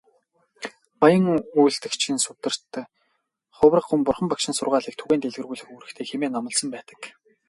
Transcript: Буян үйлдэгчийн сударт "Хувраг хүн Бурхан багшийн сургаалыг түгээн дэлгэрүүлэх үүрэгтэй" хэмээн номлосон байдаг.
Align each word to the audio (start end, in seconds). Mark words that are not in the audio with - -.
Буян 0.99 1.25
үйлдэгчийн 1.61 2.19
сударт 2.25 2.71
"Хувраг 3.57 3.85
хүн 3.87 4.01
Бурхан 4.05 4.27
багшийн 4.29 4.55
сургаалыг 4.57 4.95
түгээн 4.97 5.21
дэлгэрүүлэх 5.21 5.67
үүрэгтэй" 5.73 6.05
хэмээн 6.07 6.33
номлосон 6.35 6.69
байдаг. 6.71 6.99